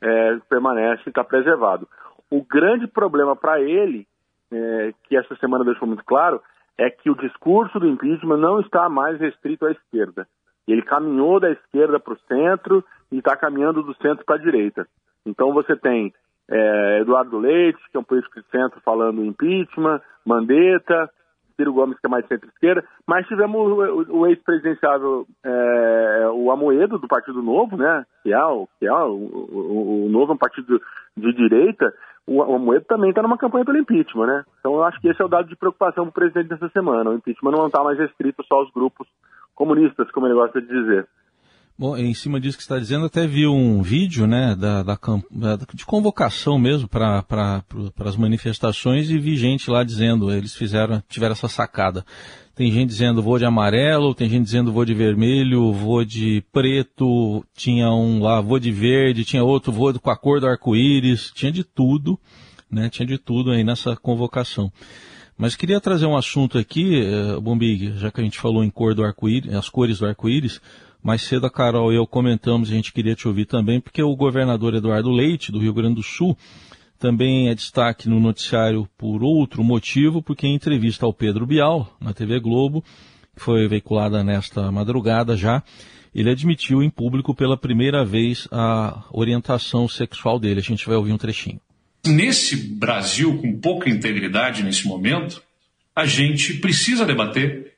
[0.01, 1.88] é, permanece e está preservado.
[2.29, 4.07] O grande problema para ele,
[4.51, 6.41] é, que essa semana deixou muito claro,
[6.77, 10.27] é que o discurso do impeachment não está mais restrito à esquerda.
[10.67, 14.88] Ele caminhou da esquerda para o centro e está caminhando do centro para a direita.
[15.25, 16.13] Então você tem
[16.49, 21.10] é, Eduardo Leite, que é um político de centro falando impeachment, Mandetta,
[21.58, 27.08] Ciro Gomes, que é mais centro-esquerda, mas tivemos o, o ex-presidenciável, é, o Amoedo, do
[27.08, 30.80] Partido Novo, né, que é o, que é o, o, o Novo é um partido
[31.17, 31.91] de direita,
[32.28, 34.46] o, o Amoedo também está numa campanha pelo impeachment, né?
[34.60, 37.10] Então eu acho que esse é o dado de preocupação para o presidente dessa semana.
[37.10, 39.08] O impeachment não está mais restrito só aos grupos
[39.56, 41.08] comunistas, como ele gosta de dizer.
[41.79, 44.97] Bom, em cima disso que está dizendo, até vi um vídeo né, da, da,
[45.75, 47.63] de convocação mesmo para pra,
[47.99, 52.03] as manifestações e vi gente lá dizendo, eles fizeram, tiveram essa sacada.
[52.55, 57.45] Tem gente dizendo vou de amarelo, tem gente dizendo vou de vermelho, vou de preto,
[57.55, 61.51] tinha um lá vou de verde, tinha outro vou com a cor do arco-íris, tinha
[61.51, 62.19] de tudo,
[62.71, 62.89] né?
[62.89, 64.73] Tinha de tudo aí nessa convocação.
[65.37, 68.95] Mas queria trazer um assunto aqui, eh, Bombig, já que a gente falou em cor
[68.95, 70.59] do arco-íris, as cores do arco-íris,
[71.08, 74.13] mais cedo a Carol e eu comentamos, a gente queria te ouvir também, porque o
[74.13, 76.38] governador Eduardo Leite, do Rio Grande do Sul,
[77.00, 82.13] também é destaque no noticiário por outro motivo, porque em entrevista ao Pedro Bial, na
[82.13, 82.84] TV Globo,
[83.34, 85.63] que foi veiculada nesta madrugada já,
[86.13, 90.60] ele admitiu em público pela primeira vez a orientação sexual dele.
[90.60, 91.62] A gente vai ouvir um trechinho.
[92.06, 95.41] Nesse Brasil com pouca integridade nesse momento,
[95.96, 97.76] a gente precisa debater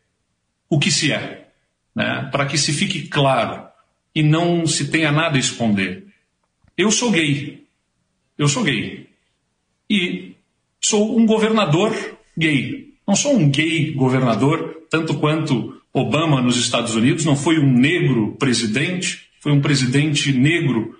[0.68, 1.49] o que se é
[1.96, 3.68] né, para que se fique claro
[4.14, 6.08] e não se tenha nada a esconder.
[6.78, 7.66] Eu sou gay.
[8.38, 9.08] Eu sou gay.
[9.90, 10.36] E
[10.82, 11.94] sou um governador
[12.38, 12.94] gay.
[13.08, 18.36] Não sou um gay governador, tanto quanto Obama nos Estados Unidos não foi um negro
[18.38, 20.96] presidente, foi um presidente negro.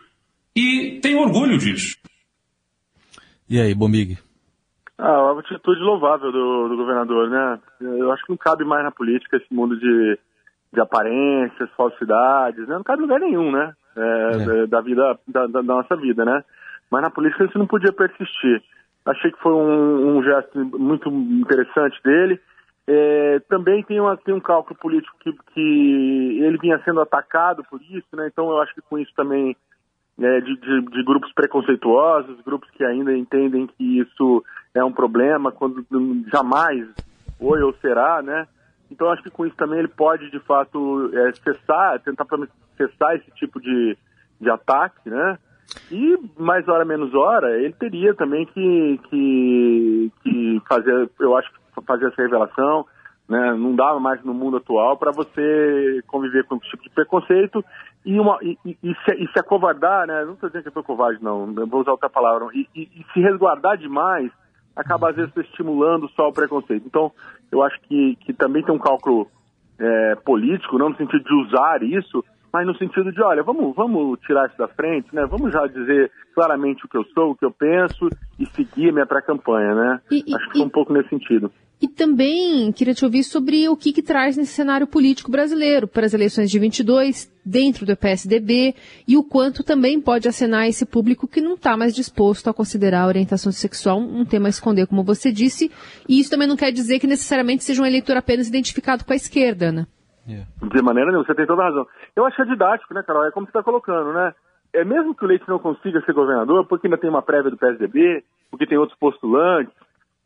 [0.56, 1.96] E tenho orgulho disso.
[3.50, 4.18] E aí, Bomig?
[4.98, 7.60] Ah, uma atitude louvável do, do governador, né?
[7.80, 10.20] Eu acho que não cabe mais na política esse mundo de
[10.72, 12.76] de aparências, falsidades, né?
[12.76, 13.74] Não cabe lugar nenhum, né?
[13.96, 14.68] É, é.
[14.68, 16.44] Da vida, da, da, nossa vida, né?
[16.92, 18.62] Mas na política isso não podia persistir.
[19.06, 22.40] Achei que foi um, um gesto muito interessante dele.
[22.88, 27.80] É, também tem, uma, tem um cálculo político que, que ele vinha sendo atacado por
[27.82, 28.28] isso, né?
[28.28, 29.56] Então eu acho que com isso também
[30.20, 35.52] é, de, de, de, grupos preconceituosos, grupos que ainda entendem que isso é um problema,
[35.52, 35.86] quando
[36.32, 36.88] jamais
[37.38, 38.48] foi ou será, né?
[38.92, 42.26] Então acho que com isso também ele pode de fato é, cessar, tentar
[42.76, 43.98] cessar esse tipo de,
[44.40, 45.38] de ataque, né?
[45.92, 51.52] E mais hora menos hora ele teria também que, que, que fazer, eu acho
[51.86, 52.86] fazer essa revelação,
[53.28, 53.54] né?
[53.54, 57.64] Não dá mais no mundo atual para você conviver com esse tipo de preconceito
[58.04, 60.26] e, uma, e, e, e, se, e se acovardar, né?
[60.26, 63.78] Não estou dizendo que eu covarde, não, vou usar outra palavra, e, e se resguardar
[63.78, 64.32] demais
[64.76, 66.86] acaba às vezes estimulando só o preconceito.
[66.86, 67.12] Então,
[67.52, 69.28] eu acho que, que também tem um cálculo
[69.80, 74.20] é, político, não no sentido de usar isso, mas no sentido de, olha, vamos, vamos
[74.22, 75.26] tirar isso da frente, né?
[75.26, 78.94] Vamos já dizer claramente o que eu sou, o que eu penso e seguir a
[78.94, 80.02] minha pré-campanha, né?
[80.10, 81.52] E, Acho que foi um pouco nesse sentido.
[81.82, 86.06] E também queria te ouvir sobre o que, que traz nesse cenário político brasileiro para
[86.06, 88.76] as eleições de 22, dentro do PSDB,
[89.08, 93.04] e o quanto também pode acenar esse público que não está mais disposto a considerar
[93.04, 95.72] a orientação sexual um tema a esconder, como você disse.
[96.08, 99.16] E isso também não quer dizer que necessariamente seja um eleitor apenas identificado com a
[99.16, 99.88] esquerda, né?
[100.28, 100.48] Yeah.
[100.62, 101.88] De maneira nenhuma, você tem toda a razão.
[102.16, 103.26] Eu acho que é didático, né, Carol?
[103.26, 104.34] É como você está colocando, né?
[104.74, 107.58] É mesmo que o Leite não consiga ser governador, porque ainda tem uma prévia do
[107.58, 109.74] PSDB, porque tem outros postulantes,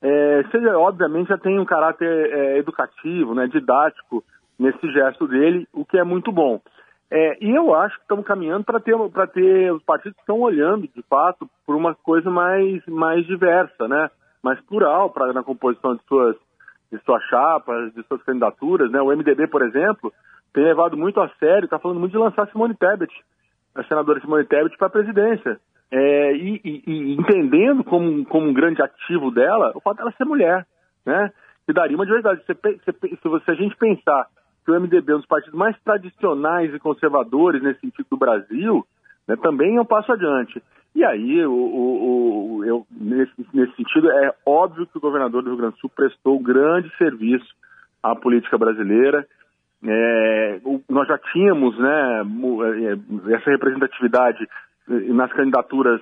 [0.04, 4.22] é, seja, obviamente já tem um caráter é, educativo, né, didático
[4.60, 6.60] nesse gesto dele, o que é muito bom.
[7.10, 10.90] É, e eu acho que estamos caminhando para ter, para ter, os partidos estão olhando,
[10.94, 14.10] de fato, por uma coisa mais, mais diversa, né?
[14.44, 16.36] mais plural pra, na composição de suas,
[16.92, 18.92] de suas chapas, de suas candidaturas.
[18.92, 19.00] Né?
[19.00, 20.12] O MDB, por exemplo,
[20.54, 23.14] tem levado muito a sério, está falando muito de lançar Simone Tebet,
[23.74, 25.60] a senadora Simone Tebet, para a presidência.
[25.96, 30.26] É, e, e, e, entendendo como, como um grande ativo dela, o fato dela ser
[30.26, 30.66] mulher,
[31.06, 31.32] né?
[31.68, 32.42] Que daria uma de verdade.
[32.48, 34.26] Se, se, se, se a gente pensar
[34.66, 38.84] que o MDB é um dos partidos mais tradicionais e conservadores nesse sentido do Brasil,
[39.28, 40.64] né, também é um passo adiante.
[40.96, 45.50] E aí, o, o, o eu, nesse, nesse, sentido, é óbvio que o governador do
[45.50, 47.54] Rio Grande do Sul prestou grande serviço
[48.02, 49.28] à política brasileira.
[49.86, 52.22] É, nós já tínhamos né,
[53.30, 54.48] é, essa representatividade
[54.88, 56.02] nas candidaturas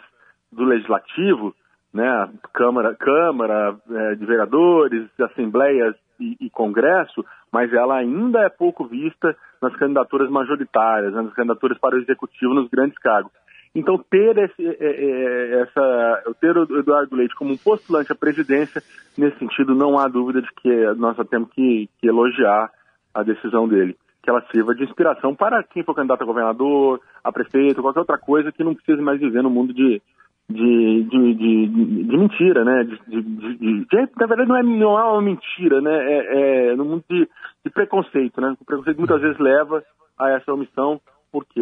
[0.51, 1.55] do Legislativo,
[1.93, 8.85] né, Câmara, Câmara é, de Vereadores, Assembleias e, e, Congresso, mas ela ainda é pouco
[8.85, 13.31] vista nas candidaturas majoritárias, né, nas candidaturas para o Executivo nos grandes cargos.
[13.73, 18.81] Então, ter, esse, é, é, essa, ter o Eduardo Leite como um postulante à presidência,
[19.17, 22.69] nesse sentido, não há dúvida de que nós temos que, que elogiar
[23.13, 23.95] a decisão dele.
[24.23, 28.17] Que ela sirva de inspiração para quem for candidato a governador, a prefeito, qualquer outra
[28.17, 30.01] coisa que não precise mais viver no mundo de,
[30.49, 32.83] de, de, de, de mentira, né?
[32.83, 35.91] De, de, na verdade, não é, não é uma mentira, né?
[35.91, 37.27] É, é no mundo de,
[37.65, 38.55] de preconceito, né?
[38.59, 39.83] O preconceito muitas vezes leva
[40.17, 41.61] a essa omissão porque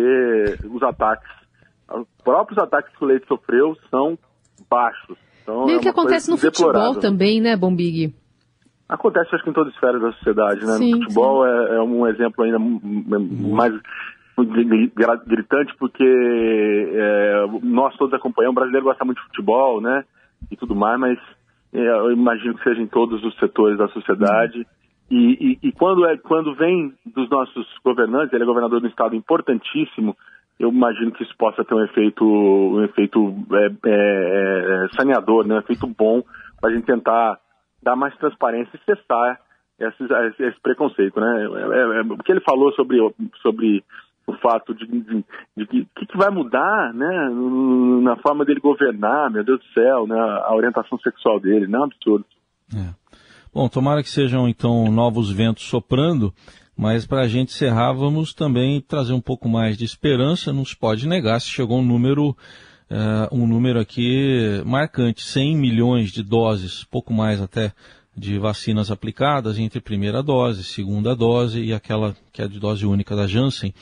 [0.70, 1.40] os ataques
[1.92, 4.18] os próprios ataques que o Leite sofreu são
[4.70, 5.18] baixos.
[5.42, 8.14] Então, é que acontece no futebol também, né, Bombig?
[8.90, 10.74] Acontece, acho que em toda esfera da sociedade, né?
[10.74, 13.72] Sim, no futebol é, é, um exemplo ainda mais
[15.28, 20.04] gritante, porque é, nós todos acompanhamos, o brasileiro gosta muito de futebol, né?
[20.50, 21.20] E tudo mais, mas
[21.72, 24.66] é, eu imagino que seja em todos os setores da sociedade.
[25.12, 28.90] E, e, e, quando, é, quando vem dos nossos governantes, ele é governador de um
[28.90, 30.18] estado importantíssimo,
[30.60, 35.56] eu imagino que isso possa ter um efeito, um efeito é, é, é, saneador, né?
[35.56, 36.24] um efeito bom
[36.60, 37.40] para a gente tentar
[37.82, 39.40] dar mais transparência e cessar
[39.80, 41.20] esse, preconceito.
[41.20, 41.46] Né?
[41.46, 42.98] É, é, o que ele falou sobre,
[43.42, 43.84] sobre
[44.28, 45.26] o fato de, de,
[45.58, 47.30] de que, que vai mudar né?
[48.04, 50.20] na forma dele governar, meu Deus do céu, né?
[50.20, 52.26] a orientação sexual dele, não é um absurdo.
[53.54, 56.34] Bom, tomara que sejam então novos ventos soprando
[56.80, 60.54] mas para a gente encerrar, vamos também trazer um pouco mais de esperança.
[60.54, 62.34] Não se pode negar se chegou um número,
[62.90, 67.74] uh, um número aqui marcante, 100 milhões de doses, pouco mais até,
[68.16, 73.16] de vacinas aplicadas entre primeira dose, segunda dose e aquela que é de dose única
[73.16, 73.74] da Janssen.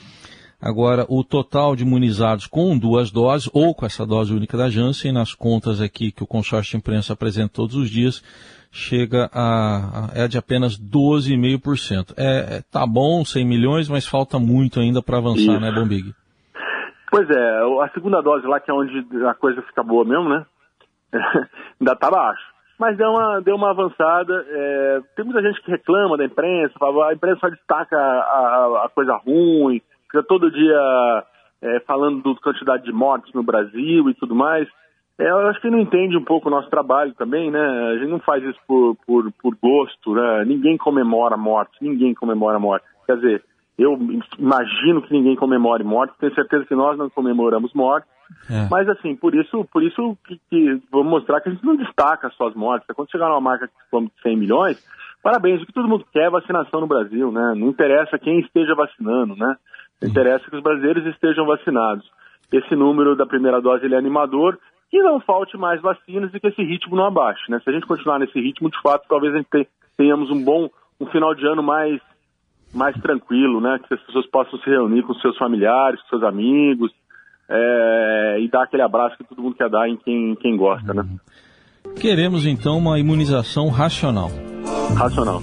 [0.60, 5.12] Agora, o total de imunizados com duas doses ou com essa dose única da Janssen,
[5.12, 8.22] nas contas aqui que o consórcio de imprensa apresenta todos os dias,
[8.70, 12.12] chega a, a é de apenas 12,5%.
[12.16, 15.60] É, é, tá bom, 100 milhões, mas falta muito ainda para avançar, Isso.
[15.60, 16.12] né, Bombig?
[17.10, 20.44] Pois é, a segunda dose lá, que é onde a coisa fica boa mesmo, né?
[21.80, 22.42] ainda tá baixo.
[22.78, 24.46] Mas deu uma, deu uma avançada.
[24.48, 28.88] É, tem muita gente que reclama da imprensa, a imprensa só destaca a, a, a
[28.90, 31.24] coisa ruim, fica todo dia
[31.62, 34.68] é, falando da quantidade de mortes no Brasil e tudo mais.
[35.18, 37.60] É, eu acho que não entende um pouco o nosso trabalho também, né?
[37.60, 40.44] A gente não faz isso por, por, por gosto, né?
[40.44, 42.86] Ninguém comemora morte, ninguém comemora morte.
[43.04, 43.44] Quer dizer,
[43.78, 43.96] eu
[44.38, 48.08] imagino que ninguém comemore morte, tenho certeza que nós não comemoramos morte,
[48.50, 48.68] é.
[48.68, 52.28] mas assim, por isso, por isso que, que vamos mostrar que a gente não destaca
[52.36, 52.86] só as mortes.
[52.94, 54.84] Quando chegar numa marca de 100 milhões,
[55.22, 57.54] parabéns, o que todo mundo quer é vacinação no Brasil, né?
[57.56, 59.56] Não interessa quem esteja vacinando, né?
[60.02, 62.04] Interessa que os brasileiros estejam vacinados.
[62.52, 64.58] Esse número da primeira dose ele é animador,
[64.90, 67.50] que não falte mais vacinas e que esse ritmo não abaixe.
[67.50, 67.60] Né?
[67.62, 71.06] Se a gente continuar nesse ritmo, de fato, talvez a gente tenhamos um bom um
[71.06, 72.00] final de ano mais,
[72.72, 73.78] mais tranquilo, né?
[73.86, 76.92] que as pessoas possam se reunir com seus familiares, com seus amigos
[77.48, 80.92] é, e dar aquele abraço que todo mundo quer dar em quem, em quem gosta.
[80.92, 81.04] Né?
[81.96, 84.30] Queremos então uma imunização racional.
[84.96, 85.40] Racional.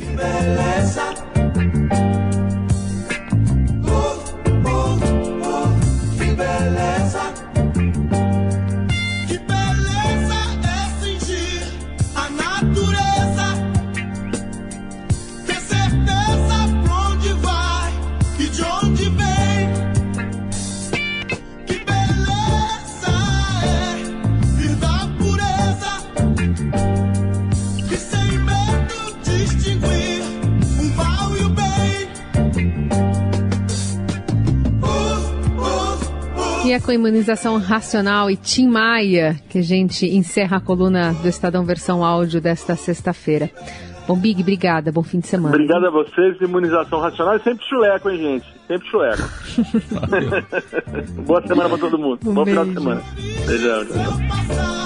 [36.85, 41.65] Com a imunização racional e Tim Maia que a gente encerra a coluna do Estadão
[41.65, 43.49] Versão Áudio desta sexta-feira.
[44.07, 44.91] Bom, Big, obrigada.
[44.91, 45.55] Bom fim de semana.
[45.55, 46.39] Obrigado a vocês.
[46.39, 48.45] Imunização racional e sempre chuleco, hein, gente?
[48.67, 49.23] Sempre chuleco.
[51.25, 52.19] Boa semana pra todo mundo.
[52.23, 52.61] Um Bom beijo.
[52.61, 53.03] final de semana.
[53.47, 54.84] Beijão.